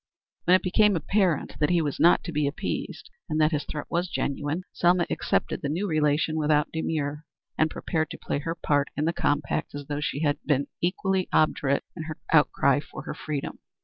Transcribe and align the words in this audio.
When 0.45 0.55
it 0.55 0.63
became 0.63 0.95
apparent 0.95 1.57
that 1.59 1.69
he 1.69 1.79
was 1.79 1.99
not 1.99 2.23
to 2.23 2.31
be 2.31 2.47
appeased 2.47 3.11
and 3.29 3.39
that 3.39 3.51
his 3.51 3.65
threat 3.65 3.85
had 3.93 3.97
been 4.05 4.09
genuine, 4.11 4.63
Selma 4.73 5.05
accepted 5.11 5.61
the 5.61 5.69
new 5.69 5.87
relation 5.87 6.37
without 6.37 6.71
demur, 6.71 7.23
and 7.55 7.69
prepared 7.69 8.09
to 8.09 8.17
play 8.17 8.39
her 8.39 8.55
part 8.55 8.87
in 8.97 9.05
the 9.05 9.13
compact 9.13 9.75
as 9.75 9.85
though 9.85 10.01
she 10.01 10.21
had 10.21 10.39
been 10.43 10.65
equally 10.81 11.29
obdurate 11.31 11.83
in 11.95 12.05
her 12.05 12.17
outcry 12.33 12.79
for 12.79 13.03
her 13.03 13.13
freedom. 13.13 13.59